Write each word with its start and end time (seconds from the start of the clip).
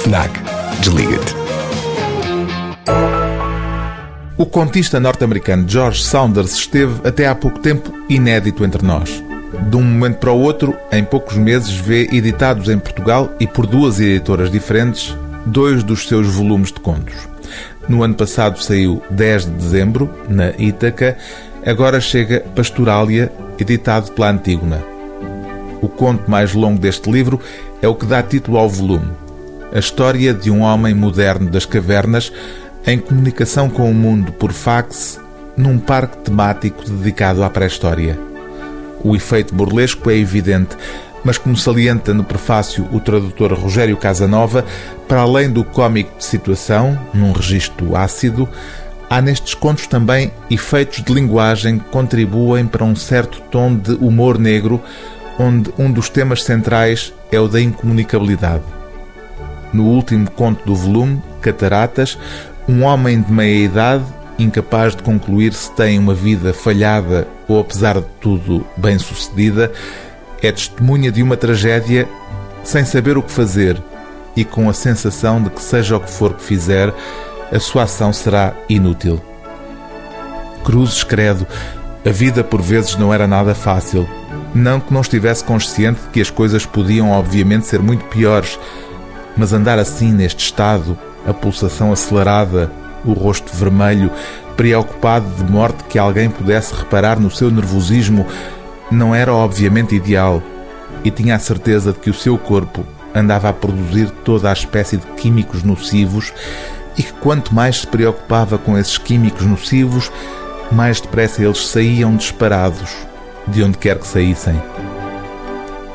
FNAC. 0.00 0.30
Desliga-te. 0.80 1.34
O 4.38 4.46
contista 4.46 4.98
norte-americano 4.98 5.68
George 5.68 6.02
Saunders 6.02 6.54
esteve 6.54 7.06
até 7.06 7.28
há 7.28 7.34
pouco 7.34 7.58
tempo 7.58 7.92
inédito 8.08 8.64
entre 8.64 8.82
nós. 8.82 9.22
De 9.68 9.76
um 9.76 9.82
momento 9.82 10.16
para 10.16 10.32
o 10.32 10.40
outro, 10.40 10.74
em 10.90 11.04
poucos 11.04 11.36
meses, 11.36 11.74
vê 11.74 12.08
editados 12.12 12.70
em 12.70 12.78
Portugal 12.78 13.30
e 13.38 13.46
por 13.46 13.66
duas 13.66 14.00
editoras 14.00 14.50
diferentes 14.50 15.14
dois 15.44 15.84
dos 15.84 16.08
seus 16.08 16.28
volumes 16.28 16.72
de 16.72 16.80
contos. 16.80 17.14
No 17.86 18.02
ano 18.02 18.14
passado 18.14 18.62
saiu 18.62 19.02
10 19.10 19.44
de 19.44 19.50
dezembro, 19.50 20.10
na 20.30 20.50
Ítaca, 20.58 21.18
agora 21.66 22.00
chega 22.00 22.40
Pastorália, 22.56 23.30
editado 23.58 24.12
pela 24.12 24.30
Antígona. 24.30 24.82
O 25.82 25.88
conto 25.88 26.30
mais 26.30 26.54
longo 26.54 26.80
deste 26.80 27.10
livro 27.10 27.38
é 27.82 27.88
o 27.88 27.94
que 27.94 28.06
dá 28.06 28.22
título 28.22 28.56
ao 28.56 28.68
volume. 28.68 29.10
A 29.72 29.78
história 29.78 30.34
de 30.34 30.50
um 30.50 30.62
homem 30.62 30.92
moderno 30.94 31.48
das 31.48 31.64
cavernas 31.64 32.32
em 32.84 32.98
comunicação 32.98 33.70
com 33.70 33.88
o 33.88 33.94
mundo 33.94 34.32
por 34.32 34.52
fax 34.52 35.20
num 35.56 35.78
parque 35.78 36.18
temático 36.18 36.82
dedicado 36.90 37.44
à 37.44 37.48
pré-história. 37.48 38.18
O 39.04 39.14
efeito 39.14 39.54
burlesco 39.54 40.10
é 40.10 40.16
evidente, 40.16 40.76
mas 41.22 41.38
como 41.38 41.56
salienta 41.56 42.12
no 42.12 42.24
prefácio 42.24 42.88
o 42.90 42.98
tradutor 42.98 43.52
Rogério 43.52 43.96
Casanova, 43.96 44.64
para 45.06 45.20
além 45.20 45.48
do 45.48 45.62
cómico 45.62 46.18
de 46.18 46.24
situação, 46.24 46.98
num 47.14 47.30
registro 47.30 47.94
ácido, 47.94 48.48
há 49.08 49.20
nestes 49.20 49.54
contos 49.54 49.86
também 49.86 50.32
efeitos 50.50 51.04
de 51.04 51.12
linguagem 51.12 51.78
que 51.78 51.90
contribuem 51.90 52.66
para 52.66 52.84
um 52.84 52.96
certo 52.96 53.40
tom 53.52 53.76
de 53.76 53.92
humor 53.92 54.36
negro, 54.36 54.82
onde 55.38 55.70
um 55.78 55.92
dos 55.92 56.08
temas 56.08 56.42
centrais 56.42 57.14
é 57.30 57.38
o 57.38 57.46
da 57.46 57.60
incomunicabilidade. 57.60 58.79
No 59.72 59.84
último 59.84 60.30
conto 60.30 60.64
do 60.64 60.74
volume, 60.74 61.22
Cataratas, 61.40 62.18
um 62.68 62.82
homem 62.82 63.20
de 63.20 63.32
meia 63.32 63.64
idade, 63.64 64.04
incapaz 64.38 64.96
de 64.96 65.02
concluir 65.02 65.52
se 65.52 65.70
tem 65.72 65.98
uma 65.98 66.14
vida 66.14 66.52
falhada 66.52 67.26
ou, 67.46 67.60
apesar 67.60 68.00
de 68.00 68.06
tudo, 68.20 68.66
bem-sucedida, 68.76 69.72
é 70.42 70.50
testemunha 70.50 71.12
de 71.12 71.22
uma 71.22 71.36
tragédia 71.36 72.08
sem 72.62 72.84
saber 72.84 73.16
o 73.16 73.22
que 73.22 73.30
fazer 73.30 73.80
e 74.36 74.44
com 74.44 74.68
a 74.68 74.72
sensação 74.72 75.42
de 75.42 75.50
que, 75.50 75.62
seja 75.62 75.96
o 75.96 76.00
que 76.00 76.10
for 76.10 76.34
que 76.34 76.42
fizer, 76.42 76.94
a 77.52 77.58
sua 77.58 77.82
ação 77.82 78.12
será 78.12 78.54
inútil. 78.68 79.20
Cruzes, 80.64 81.02
credo, 81.02 81.46
a 82.04 82.10
vida 82.10 82.44
por 82.44 82.62
vezes 82.62 82.96
não 82.96 83.12
era 83.12 83.26
nada 83.26 83.54
fácil. 83.54 84.08
Não 84.54 84.80
que 84.80 84.92
não 84.92 85.00
estivesse 85.00 85.44
consciente 85.44 86.00
de 86.00 86.08
que 86.08 86.20
as 86.20 86.30
coisas 86.30 86.64
podiam, 86.64 87.10
obviamente, 87.10 87.66
ser 87.66 87.80
muito 87.80 88.04
piores, 88.06 88.58
mas 89.40 89.54
andar 89.54 89.78
assim 89.78 90.12
neste 90.12 90.44
estado, 90.44 90.98
a 91.26 91.32
pulsação 91.32 91.90
acelerada, 91.90 92.70
o 93.06 93.14
rosto 93.14 93.50
vermelho, 93.56 94.10
preocupado 94.54 95.24
de 95.30 95.50
morte 95.50 95.82
que 95.84 95.98
alguém 95.98 96.28
pudesse 96.28 96.74
reparar 96.74 97.18
no 97.18 97.30
seu 97.30 97.50
nervosismo, 97.50 98.26
não 98.90 99.14
era 99.14 99.32
obviamente 99.32 99.94
ideal 99.94 100.42
e 101.02 101.10
tinha 101.10 101.36
a 101.36 101.38
certeza 101.38 101.90
de 101.90 101.98
que 102.00 102.10
o 102.10 102.14
seu 102.14 102.36
corpo 102.36 102.84
andava 103.14 103.48
a 103.48 103.52
produzir 103.54 104.10
toda 104.24 104.50
a 104.50 104.52
espécie 104.52 104.98
de 104.98 105.06
químicos 105.12 105.62
nocivos 105.62 106.34
e 106.98 107.02
que 107.02 107.12
quanto 107.14 107.54
mais 107.54 107.80
se 107.80 107.86
preocupava 107.86 108.58
com 108.58 108.76
esses 108.76 108.98
químicos 108.98 109.46
nocivos, 109.46 110.12
mais 110.70 111.00
depressa 111.00 111.42
eles 111.42 111.66
saíam 111.66 112.14
disparados, 112.14 112.94
de 113.48 113.62
onde 113.62 113.78
quer 113.78 113.98
que 113.98 114.06
saíssem. 114.06 114.62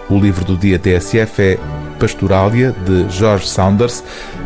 O 0.10 0.18
livro 0.18 0.44
do 0.44 0.58
dia 0.58 0.80
TSF 0.80 1.42
é 1.44 1.60
Pastorália, 1.96 2.74
de 2.86 3.10
Jorge 3.10 3.48
Saunders, 3.48 4.04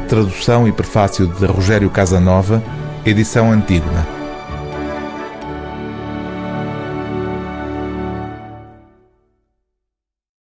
tradução 0.08 0.68
e 0.68 0.72
prefácio 0.72 1.28
de 1.28 1.46
Rogério 1.46 1.90
Casanova, 1.90 2.64
edição 3.06 3.52
Antígona. 3.52 4.19